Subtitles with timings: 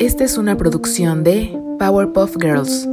[0.00, 2.88] Esta es una producción de Powerpuff Girls.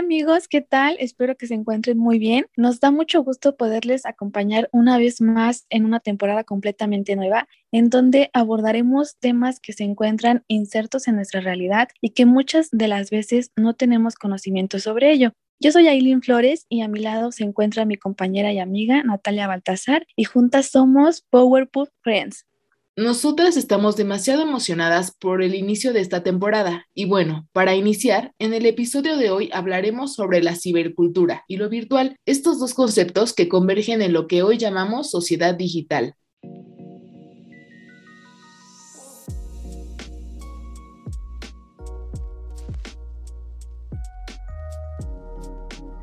[0.00, 0.96] Amigos, ¿qué tal?
[0.98, 2.46] Espero que se encuentren muy bien.
[2.56, 7.90] Nos da mucho gusto poderles acompañar una vez más en una temporada completamente nueva, en
[7.90, 13.10] donde abordaremos temas que se encuentran insertos en nuestra realidad y que muchas de las
[13.10, 15.32] veces no tenemos conocimiento sobre ello.
[15.60, 19.48] Yo soy Aileen Flores y a mi lado se encuentra mi compañera y amiga Natalia
[19.48, 22.46] Baltasar y juntas somos Powerpuff Friends.
[23.00, 28.52] Nosotras estamos demasiado emocionadas por el inicio de esta temporada y bueno, para iniciar, en
[28.52, 33.48] el episodio de hoy hablaremos sobre la cibercultura y lo virtual, estos dos conceptos que
[33.48, 36.14] convergen en lo que hoy llamamos sociedad digital.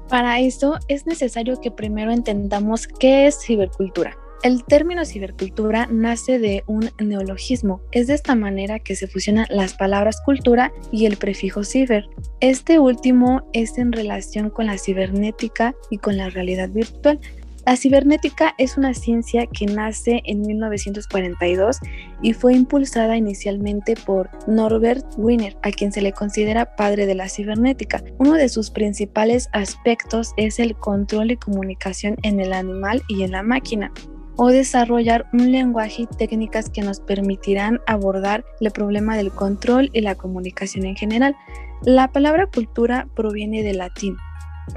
[0.09, 4.17] Para eso es necesario que primero entendamos qué es cibercultura.
[4.48, 7.81] El término cibercultura nace de un neologismo.
[7.92, 12.06] Es de esta manera que se fusionan las palabras cultura y el prefijo ciber.
[12.39, 17.20] Este último es en relación con la cibernética y con la realidad virtual.
[17.66, 21.80] La cibernética es una ciencia que nace en 1942
[22.22, 27.28] y fue impulsada inicialmente por Norbert Wiener, a quien se le considera padre de la
[27.28, 28.02] cibernética.
[28.17, 33.32] Uno de sus principales aspectos es el control y comunicación en el animal y en
[33.32, 33.92] la máquina
[34.38, 40.02] o desarrollar un lenguaje y técnicas que nos permitirán abordar el problema del control y
[40.02, 41.36] la comunicación en general.
[41.84, 44.18] La palabra cultura proviene del latín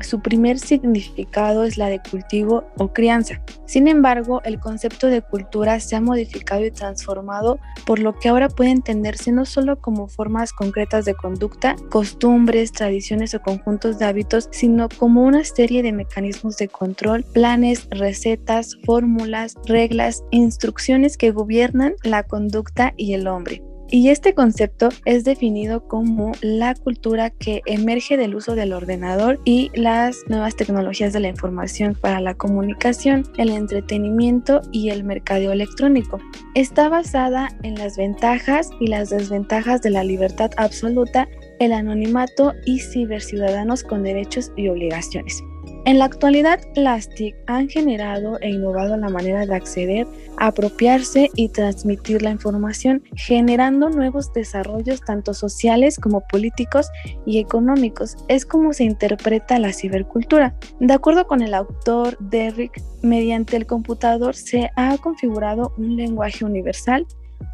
[0.01, 3.43] su primer significado es la de cultivo o crianza.
[3.67, 8.49] Sin embargo, el concepto de cultura se ha modificado y transformado, por lo que ahora
[8.49, 14.49] puede entenderse no solo como formas concretas de conducta, costumbres, tradiciones o conjuntos de hábitos,
[14.51, 21.95] sino como una serie de mecanismos de control, planes, recetas, fórmulas, reglas, instrucciones que gobiernan
[22.03, 23.63] la conducta y el hombre.
[23.93, 29.73] Y este concepto es definido como la cultura que emerge del uso del ordenador y
[29.75, 36.21] las nuevas tecnologías de la información para la comunicación, el entretenimiento y el mercadeo electrónico.
[36.55, 41.29] Está basada en las ventajas y las desventajas de la libertad absoluta,
[41.59, 45.43] el anonimato y ciberciudadanos con derechos y obligaciones.
[45.87, 51.49] En la actualidad, las TIC han generado e innovado la manera de acceder, apropiarse y
[51.49, 56.87] transmitir la información, generando nuevos desarrollos tanto sociales como políticos
[57.25, 58.17] y económicos.
[58.29, 60.55] Es como se interpreta la cibercultura.
[60.81, 67.07] De acuerdo con el autor Derrick, mediante el computador se ha configurado un lenguaje universal,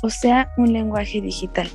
[0.03, 1.69] o sea, un lenguaje digital.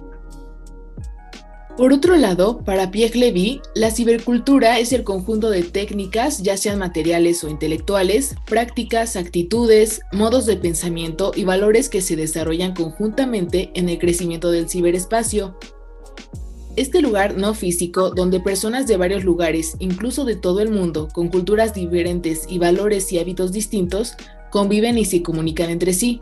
[1.78, 6.80] Por otro lado, para Pierre Levy, la cibercultura es el conjunto de técnicas, ya sean
[6.80, 13.88] materiales o intelectuales, prácticas, actitudes, modos de pensamiento y valores que se desarrollan conjuntamente en
[13.88, 15.58] el crecimiento del ciberespacio.
[16.76, 21.30] Este lugar no físico, donde personas de varios lugares, incluso de todo el mundo, con
[21.30, 24.14] culturas diferentes y valores y hábitos distintos,
[24.52, 26.22] conviven y se comunican entre sí.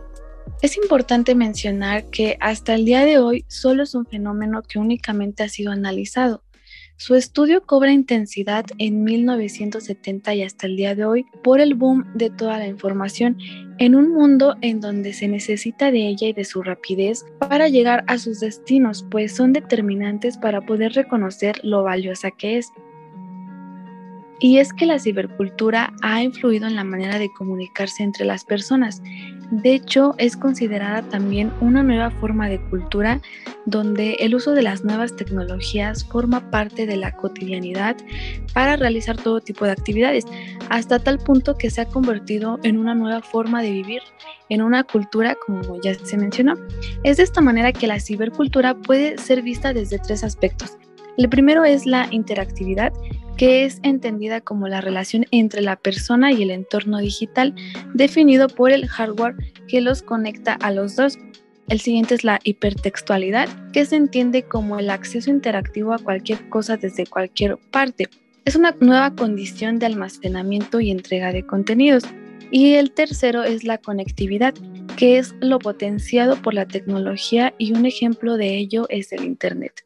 [0.62, 5.44] Es importante mencionar que hasta el día de hoy solo es un fenómeno que únicamente
[5.44, 6.44] ha sido analizado.
[6.98, 12.06] Su estudio cobra intensidad en 1970 y hasta el día de hoy por el boom
[12.14, 13.38] de toda la información
[13.78, 18.04] en un mundo en donde se necesita de ella y de su rapidez para llegar
[18.08, 22.70] a sus destinos, pues son determinantes para poder reconocer lo valiosa que es.
[24.42, 29.02] Y es que la cibercultura ha influido en la manera de comunicarse entre las personas.
[29.52, 33.20] De hecho, es considerada también una nueva forma de cultura
[33.66, 37.98] donde el uso de las nuevas tecnologías forma parte de la cotidianidad
[38.54, 40.26] para realizar todo tipo de actividades,
[40.70, 44.02] hasta tal punto que se ha convertido en una nueva forma de vivir,
[44.50, 46.54] en una cultura como ya se mencionó.
[47.04, 50.78] Es de esta manera que la cibercultura puede ser vista desde tres aspectos.
[51.18, 52.94] El primero es la interactividad,
[53.40, 57.56] que es entendida como la relación entre la persona y el entorno digital,
[57.94, 59.34] definido por el hardware
[59.70, 61.18] que los conecta a los dos.
[61.70, 66.76] El siguiente es la hipertextualidad, que se entiende como el acceso interactivo a cualquier cosa
[66.76, 68.10] desde cualquier parte.
[68.44, 72.04] Es una nueva condición de almacenamiento y entrega de contenidos.
[72.52, 74.54] Y el tercero es la conectividad,
[74.98, 79.86] que es lo potenciado por la tecnología y un ejemplo de ello es el Internet.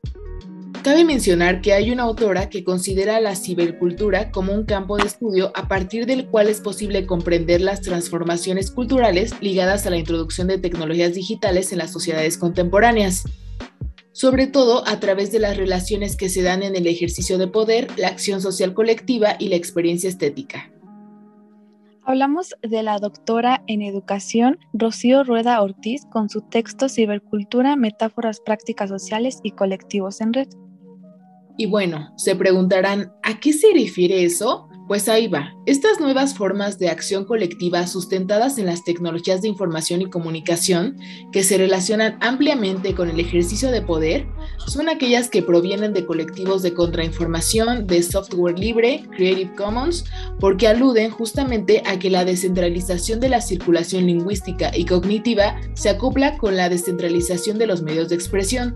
[0.84, 5.54] Cabe mencionar que hay una autora que considera la cibercultura como un campo de estudio
[5.56, 10.58] a partir del cual es posible comprender las transformaciones culturales ligadas a la introducción de
[10.58, 13.24] tecnologías digitales en las sociedades contemporáneas,
[14.12, 17.88] sobre todo a través de las relaciones que se dan en el ejercicio de poder,
[17.98, 20.70] la acción social colectiva y la experiencia estética.
[22.06, 28.90] Hablamos de la doctora en educación Rocío Rueda Ortiz con su texto Cibercultura, Metáforas Prácticas
[28.90, 30.50] Sociales y Colectivos en Red.
[31.58, 34.68] Y bueno, se preguntarán, ¿a qué se refiere eso?
[34.88, 35.54] Pues ahí va.
[35.66, 40.98] Estas nuevas formas de acción colectiva sustentadas en las tecnologías de información y comunicación,
[41.32, 44.28] que se relacionan ampliamente con el ejercicio de poder,
[44.68, 50.06] son aquellas que provienen de colectivos de contrainformación, de software libre, Creative Commons,
[50.40, 56.38] porque aluden justamente a que la descentralización de la circulación lingüística y cognitiva se acopla
[56.38, 58.76] con la descentralización de los medios de expresión.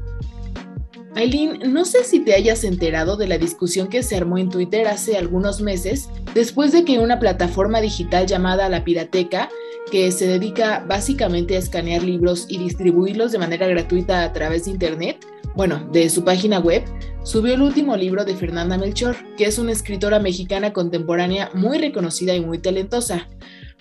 [1.18, 4.88] Aileen, no sé si te hayas enterado de la discusión que se armó en Twitter
[4.88, 9.50] hace algunos meses, después de que una plataforma digital llamada La Pirateca,
[9.92, 14.72] que se dedica básicamente a escanear libros y distribuirlos de manera gratuita a través de
[14.72, 15.26] Internet,
[15.56, 16.84] bueno, de su página web,
[17.24, 22.36] subió el último libro de Fernanda Melchor, que es una escritora mexicana contemporánea muy reconocida
[22.36, 23.28] y muy talentosa.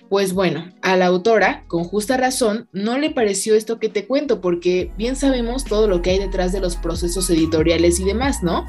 [0.09, 4.39] Pues bueno, a la autora, con justa razón, no le pareció esto que te cuento,
[4.39, 8.65] porque bien sabemos todo lo que hay detrás de los procesos editoriales y demás, ¿no?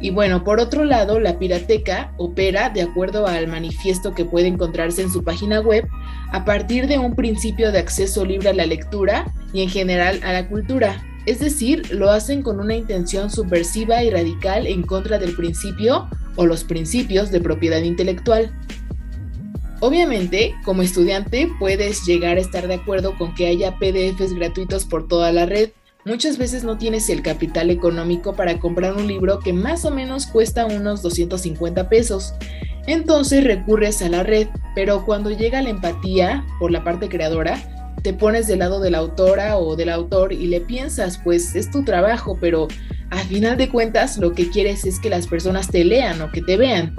[0.00, 5.02] Y bueno, por otro lado, la Pirateca opera, de acuerdo al manifiesto que puede encontrarse
[5.02, 5.86] en su página web,
[6.32, 10.32] a partir de un principio de acceso libre a la lectura y en general a
[10.32, 11.00] la cultura.
[11.26, 16.46] Es decir, lo hacen con una intención subversiva y radical en contra del principio o
[16.46, 18.50] los principios de propiedad intelectual.
[19.82, 25.08] Obviamente, como estudiante puedes llegar a estar de acuerdo con que haya PDFs gratuitos por
[25.08, 25.70] toda la red.
[26.04, 30.28] Muchas veces no tienes el capital económico para comprar un libro que más o menos
[30.28, 32.32] cuesta unos 250 pesos.
[32.86, 34.46] Entonces recurres a la red,
[34.76, 37.58] pero cuando llega la empatía por la parte creadora,
[38.04, 41.72] te pones del lado de la autora o del autor y le piensas, pues es
[41.72, 42.68] tu trabajo, pero
[43.10, 46.40] al final de cuentas lo que quieres es que las personas te lean o que
[46.40, 46.94] te vean.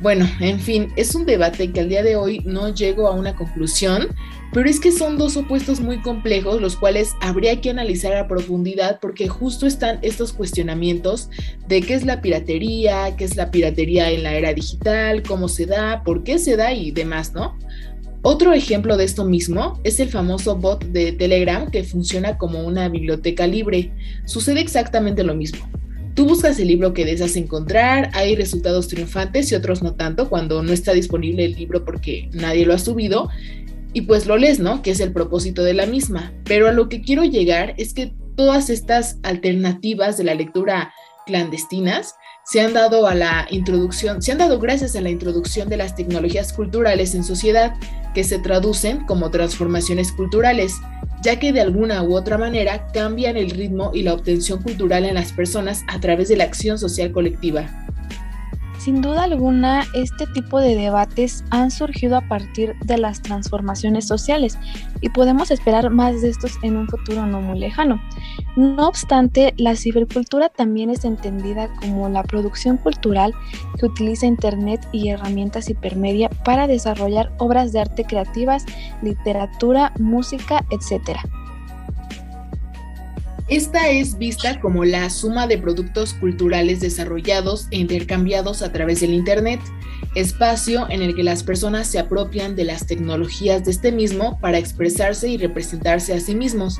[0.00, 3.36] Bueno, en fin, es un debate que al día de hoy no llego a una
[3.36, 4.08] conclusión,
[4.50, 8.98] pero es que son dos opuestos muy complejos, los cuales habría que analizar a profundidad
[8.98, 11.28] porque justo están estos cuestionamientos
[11.68, 15.66] de qué es la piratería, qué es la piratería en la era digital, cómo se
[15.66, 17.58] da, por qué se da y demás, ¿no?
[18.22, 22.88] Otro ejemplo de esto mismo es el famoso bot de Telegram que funciona como una
[22.88, 23.92] biblioteca libre.
[24.24, 25.68] Sucede exactamente lo mismo.
[26.14, 30.62] Tú buscas el libro que deseas encontrar, hay resultados triunfantes y otros no tanto cuando
[30.62, 33.28] no está disponible el libro porque nadie lo ha subido
[33.92, 34.82] y pues lo lees, ¿no?
[34.82, 36.32] Que es el propósito de la misma.
[36.44, 40.92] Pero a lo que quiero llegar es que todas estas alternativas de la lectura
[41.26, 42.14] clandestinas
[42.44, 45.94] se han dado a la introducción, se han dado gracias a la introducción de las
[45.94, 47.74] tecnologías culturales en sociedad
[48.14, 50.74] que se traducen como transformaciones culturales
[51.22, 55.14] ya que de alguna u otra manera cambian el ritmo y la obtención cultural en
[55.14, 57.89] las personas a través de la acción social colectiva.
[58.80, 64.58] Sin duda alguna, este tipo de debates han surgido a partir de las transformaciones sociales
[65.02, 68.00] y podemos esperar más de estos en un futuro no muy lejano.
[68.56, 73.34] No obstante, la cibercultura también es entendida como la producción cultural
[73.78, 78.64] que utiliza Internet y herramientas hipermedia para desarrollar obras de arte creativas,
[79.02, 81.20] literatura, música, etc.
[83.50, 89.12] Esta es vista como la suma de productos culturales desarrollados e intercambiados a través del
[89.12, 89.58] Internet,
[90.14, 94.58] espacio en el que las personas se apropian de las tecnologías de este mismo para
[94.58, 96.78] expresarse y representarse a sí mismos.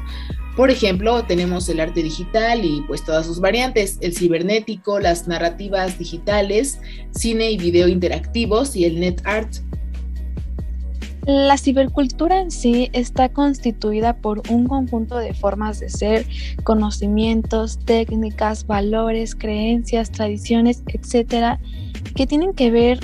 [0.57, 5.99] Por ejemplo, tenemos el arte digital y pues todas sus variantes, el cibernético, las narrativas
[5.99, 6.79] digitales,
[7.11, 9.57] cine y video interactivos y el net art.
[11.27, 16.27] La cibercultura en sí está constituida por un conjunto de formas de ser,
[16.65, 21.61] conocimientos, técnicas, valores, creencias, tradiciones, etcétera,
[22.17, 23.01] que tienen que ver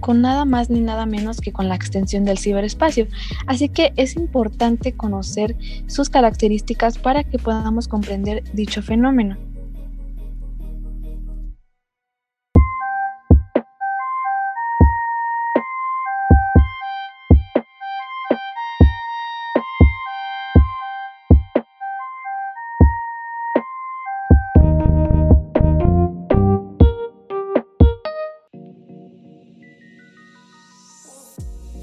[0.00, 3.06] con nada más ni nada menos que con la extensión del ciberespacio.
[3.46, 5.56] Así que es importante conocer
[5.86, 9.38] sus características para que podamos comprender dicho fenómeno.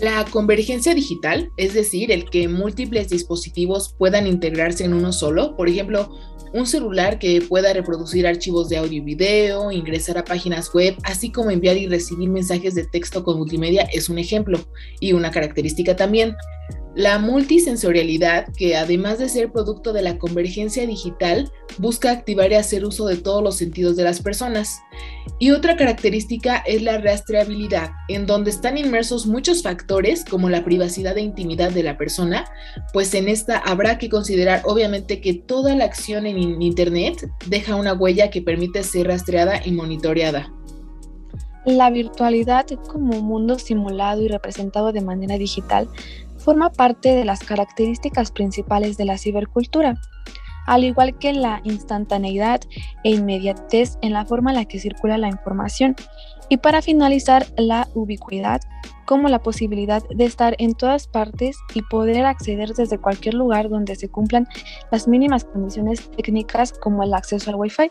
[0.02, 5.70] La convergencia digital, es decir, el que múltiples dispositivos puedan integrarse en uno solo, por
[5.70, 6.18] ejemplo,
[6.54, 11.32] un celular que pueda reproducir archivos de audio y video, ingresar a páginas web, así
[11.32, 14.60] como enviar y recibir mensajes de texto con multimedia es un ejemplo
[15.00, 16.36] y una característica también.
[16.94, 22.84] La multisensorialidad, que además de ser producto de la convergencia digital, busca activar y hacer
[22.84, 24.82] uso de todos los sentidos de las personas.
[25.40, 31.18] Y otra característica es la rastreabilidad, en donde están inmersos muchos factores como la privacidad
[31.18, 32.46] e intimidad de la persona,
[32.92, 37.94] pues en esta habrá que considerar obviamente que toda la acción en Internet deja una
[37.94, 40.52] huella que permite ser rastreada y monitoreada.
[41.66, 45.88] La virtualidad como un mundo simulado y representado de manera digital
[46.42, 50.00] forma parte de las características principales de la cibercultura,
[50.68, 52.62] al igual que la instantaneidad
[53.04, 55.96] e inmediatez en la forma en la que circula la información,
[56.50, 58.60] y para finalizar, la ubicuidad
[59.06, 63.96] como la posibilidad de estar en todas partes y poder acceder desde cualquier lugar donde
[63.96, 64.48] se cumplan
[64.92, 67.90] las mínimas condiciones técnicas como el acceso al Wi-Fi.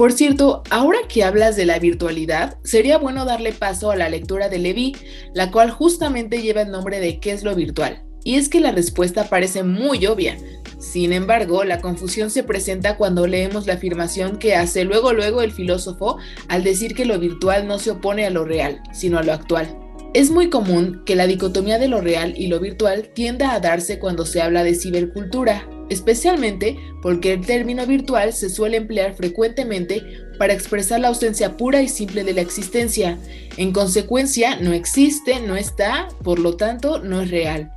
[0.00, 4.48] Por cierto, ahora que hablas de la virtualidad, sería bueno darle paso a la lectura
[4.48, 4.96] de Levi,
[5.34, 8.02] la cual justamente lleva el nombre de ¿qué es lo virtual?
[8.24, 10.38] Y es que la respuesta parece muy obvia.
[10.78, 15.52] Sin embargo, la confusión se presenta cuando leemos la afirmación que hace luego luego el
[15.52, 16.16] filósofo
[16.48, 19.68] al decir que lo virtual no se opone a lo real, sino a lo actual.
[20.14, 23.98] Es muy común que la dicotomía de lo real y lo virtual tienda a darse
[23.98, 30.02] cuando se habla de cibercultura, especialmente porque el término virtual se suele emplear frecuentemente
[30.38, 33.18] para expresar la ausencia pura y simple de la existencia.
[33.58, 37.70] En consecuencia, no existe, no está, por lo tanto, no es real.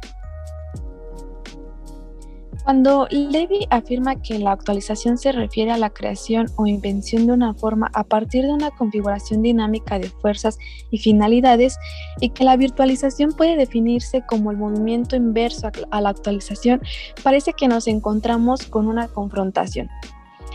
[2.63, 7.53] Cuando Levy afirma que la actualización se refiere a la creación o invención de una
[7.53, 10.58] forma a partir de una configuración dinámica de fuerzas
[10.89, 11.77] y finalidades,
[12.22, 16.82] y que la virtualización puede definirse como el movimiento inverso a la actualización,
[17.22, 19.89] parece que nos encontramos con una confrontación.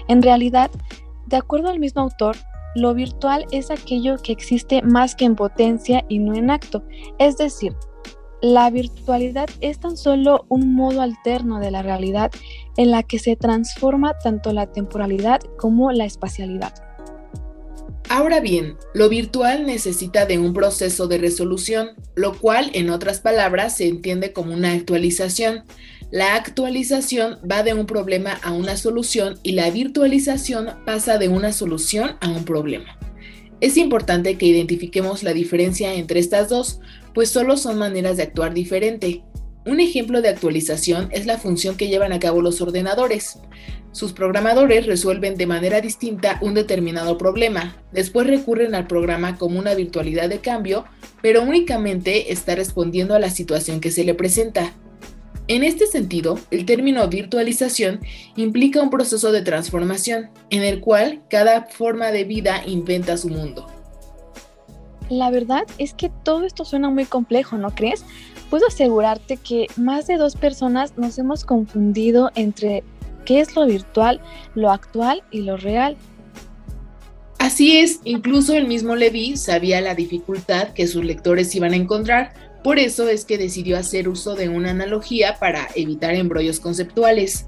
[0.08, 0.70] En realidad,
[1.26, 2.36] de acuerdo al mismo autor,
[2.74, 6.82] lo virtual es aquello que existe más que en potencia y no en acto,
[7.18, 7.74] es decir,
[8.40, 12.30] la virtualidad es tan solo un modo alterno de la realidad
[12.76, 16.72] en la que se transforma tanto la temporalidad como la espacialidad.
[18.08, 23.76] Ahora bien, lo virtual necesita de un proceso de resolución, lo cual en otras palabras
[23.76, 25.64] se entiende como una actualización.
[26.10, 31.52] La actualización va de un problema a una solución y la virtualización pasa de una
[31.52, 32.98] solución a un problema.
[33.60, 36.80] Es importante que identifiquemos la diferencia entre estas dos,
[37.18, 39.24] pues solo son maneras de actuar diferente.
[39.66, 43.40] Un ejemplo de actualización es la función que llevan a cabo los ordenadores.
[43.90, 49.74] Sus programadores resuelven de manera distinta un determinado problema, después recurren al programa como una
[49.74, 50.84] virtualidad de cambio,
[51.20, 54.74] pero únicamente está respondiendo a la situación que se le presenta.
[55.48, 57.98] En este sentido, el término virtualización
[58.36, 63.67] implica un proceso de transformación en el cual cada forma de vida inventa su mundo.
[65.08, 68.04] La verdad es que todo esto suena muy complejo, ¿no crees?
[68.50, 72.84] Puedo asegurarte que más de dos personas nos hemos confundido entre
[73.24, 74.20] qué es lo virtual,
[74.54, 75.96] lo actual y lo real.
[77.38, 82.32] Así es, incluso el mismo Levi sabía la dificultad que sus lectores iban a encontrar
[82.62, 87.46] por eso es que decidió hacer uso de una analogía para evitar embrollos conceptuales.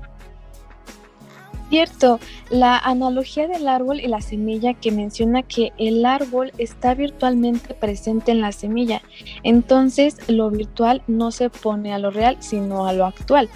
[1.70, 2.18] Cierto,
[2.50, 8.32] la analogía del árbol y la semilla que menciona que el árbol está virtualmente presente
[8.32, 9.02] en la semilla,
[9.44, 13.48] entonces lo virtual no se pone a lo real, sino a lo actual.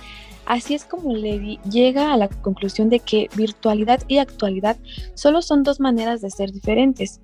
[0.47, 4.77] Así es como Levi llega a la conclusión de que virtualidad y actualidad
[5.15, 7.21] solo son dos maneras de ser diferentes.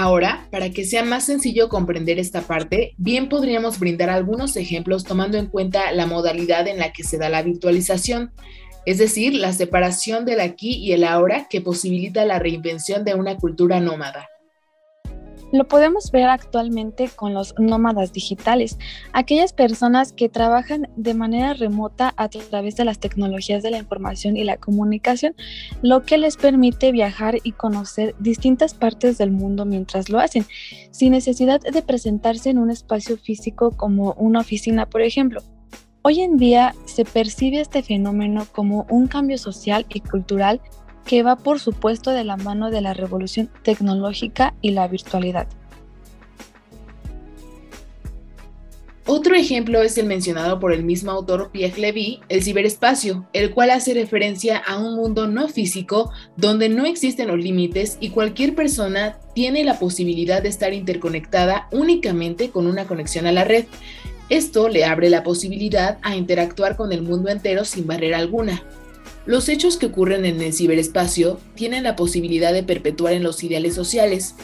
[0.00, 5.38] Ahora, para que sea más sencillo comprender esta parte, bien podríamos brindar algunos ejemplos tomando
[5.38, 8.30] en cuenta la modalidad en la que se da la virtualización,
[8.86, 13.38] es decir, la separación del aquí y el ahora que posibilita la reinvención de una
[13.38, 14.28] cultura nómada.
[15.50, 18.78] Lo podemos ver actualmente con los nómadas digitales,
[19.12, 24.36] aquellas personas que trabajan de manera remota a través de las tecnologías de la información
[24.36, 25.34] y la comunicación,
[25.80, 30.44] lo que les permite viajar y conocer distintas partes del mundo mientras lo hacen,
[30.90, 35.42] sin necesidad de presentarse en un espacio físico como una oficina, por ejemplo.
[36.02, 40.60] Hoy en día se percibe este fenómeno como un cambio social y cultural
[41.08, 45.48] que va por supuesto de la mano de la revolución tecnológica y la virtualidad.
[49.06, 53.70] Otro ejemplo es el mencionado por el mismo autor Pierre Levy, el ciberespacio, el cual
[53.70, 59.18] hace referencia a un mundo no físico donde no existen los límites y cualquier persona
[59.34, 63.64] tiene la posibilidad de estar interconectada únicamente con una conexión a la red.
[64.28, 68.62] Esto le abre la posibilidad a interactuar con el mundo entero sin barrera alguna.
[69.26, 73.74] Los hechos que ocurren en el ciberespacio tienen la posibilidad de perpetuar en los ideales
[73.74, 74.34] sociales.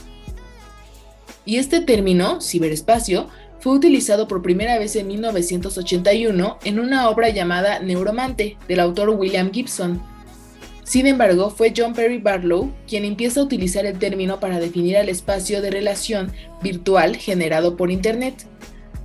[1.47, 3.29] Y este término, ciberespacio,
[3.61, 9.51] fue utilizado por primera vez en 1981 en una obra llamada Neuromante del autor William
[9.53, 10.03] Gibson.
[10.85, 15.09] Sin embargo, fue John Perry Barlow quien empieza a utilizar el término para definir el
[15.09, 16.31] espacio de relación
[16.63, 18.47] virtual generado por Internet.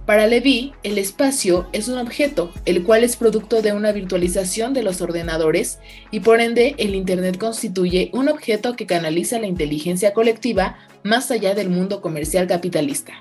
[0.10, 4.82] Para Levy, el espacio es un objeto, el cual es producto de una virtualización de
[4.82, 5.78] los ordenadores
[6.10, 11.54] y por ende el Internet constituye un objeto que canaliza la inteligencia colectiva más allá
[11.54, 13.20] del mundo comercial capitalista.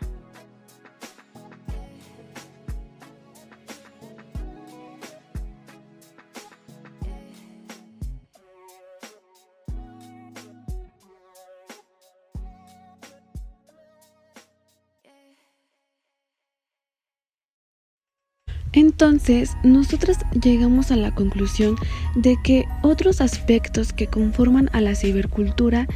[18.73, 21.77] Entonces, nosotros llegamos a la conclusión
[22.15, 25.87] de que otros aspectos que conforman a la cibercultura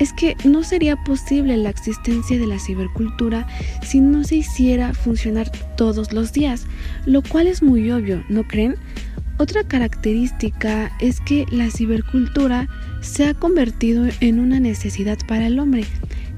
[0.00, 3.46] es que no sería posible la existencia de la cibercultura
[3.82, 6.66] si no se hiciera funcionar todos los días,
[7.06, 8.76] lo cual es muy obvio, ¿no creen?
[9.38, 12.68] Otra característica es que la cibercultura
[13.00, 15.84] se ha convertido en una necesidad para el hombre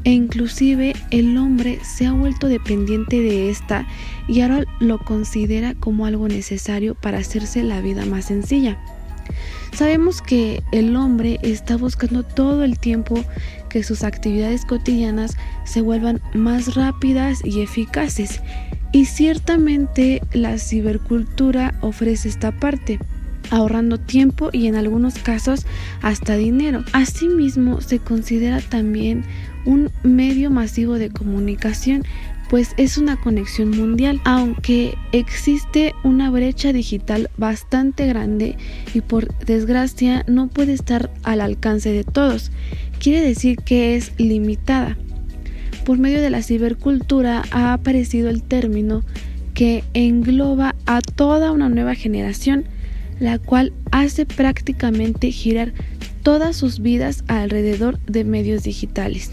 [0.04, 3.86] e inclusive el hombre se ha vuelto dependiente de esta
[4.28, 8.78] y ahora lo considera como algo necesario para hacerse la vida más sencilla.
[9.74, 13.24] Sabemos que el hombre está buscando todo el tiempo
[13.68, 18.40] que sus actividades cotidianas se vuelvan más rápidas y eficaces
[18.92, 23.00] y ciertamente la cibercultura ofrece esta parte
[23.50, 25.66] ahorrando tiempo y en algunos casos
[26.02, 26.84] hasta dinero.
[26.92, 29.24] Asimismo, se considera también
[29.64, 32.02] un medio masivo de comunicación,
[32.50, 38.56] pues es una conexión mundial, aunque existe una brecha digital bastante grande
[38.92, 42.52] y por desgracia no puede estar al alcance de todos.
[42.98, 44.96] Quiere decir que es limitada.
[45.84, 49.02] Por medio de la cibercultura ha aparecido el término
[49.54, 52.64] que engloba a toda una nueva generación,
[53.20, 55.72] la cual hace prácticamente girar
[56.24, 59.30] todas sus vidas alrededor de medios digitales.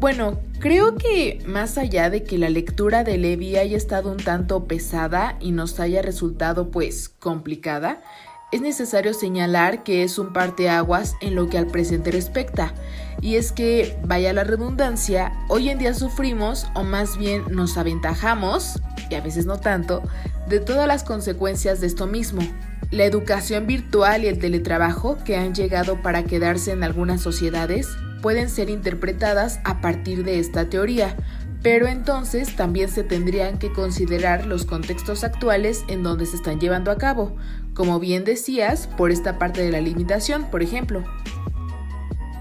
[0.00, 4.64] Bueno, creo que más allá de que la lectura de Levi haya estado un tanto
[4.64, 8.02] pesada y nos haya resultado pues complicada,
[8.50, 12.74] es necesario señalar que es un parteaguas en lo que al presente respecta,
[13.20, 18.80] y es que, vaya la redundancia, hoy en día sufrimos, o más bien nos aventajamos,
[19.10, 20.02] y a veces no tanto,
[20.48, 22.42] de todas las consecuencias de esto mismo.
[22.90, 27.88] La educación virtual y el teletrabajo que han llegado para quedarse en algunas sociedades
[28.22, 31.16] pueden ser interpretadas a partir de esta teoría,
[31.62, 36.90] pero entonces también se tendrían que considerar los contextos actuales en donde se están llevando
[36.90, 37.36] a cabo,
[37.74, 41.04] como bien decías, por esta parte de la limitación, por ejemplo.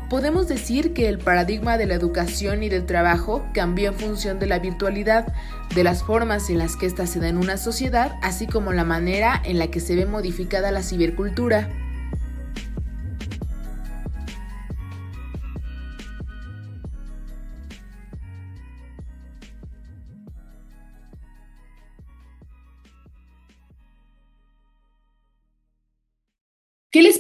[0.10, 4.48] Podemos decir que el paradigma de la educación y del trabajo cambió en función de
[4.48, 5.32] la virtualidad,
[5.76, 8.84] de las formas en las que ésta se da en una sociedad, así como la
[8.84, 11.69] manera en la que se ve modificada la cibercultura.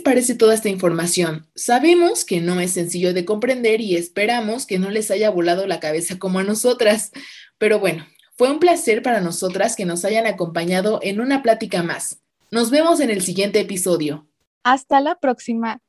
[0.09, 1.45] Parece toda esta información?
[1.53, 5.79] Sabemos que no es sencillo de comprender y esperamos que no les haya volado la
[5.79, 7.11] cabeza como a nosotras,
[7.59, 12.23] pero bueno, fue un placer para nosotras que nos hayan acompañado en una plática más.
[12.49, 14.27] Nos vemos en el siguiente episodio.
[14.63, 15.79] Hasta la próxima.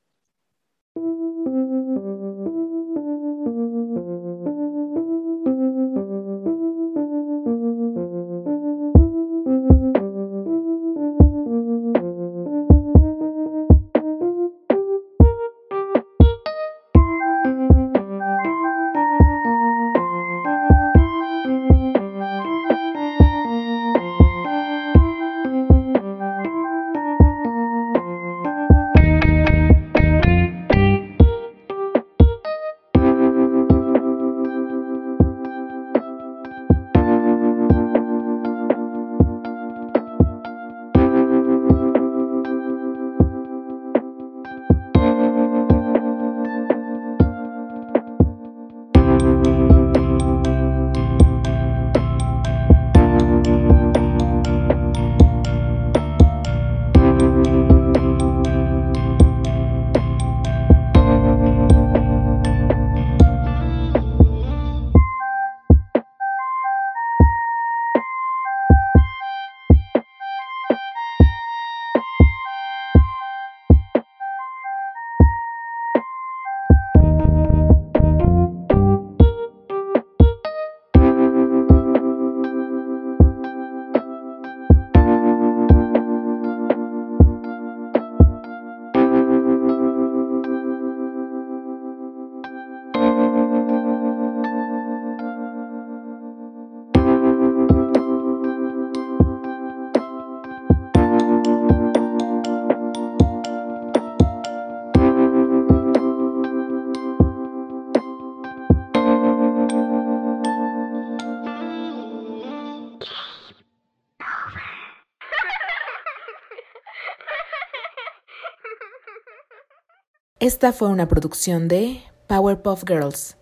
[120.40, 123.36] Esta fue una producción de Powerpuff Girls.